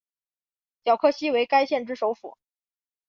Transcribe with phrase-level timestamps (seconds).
[0.83, 2.35] 皎克西为该县之首府。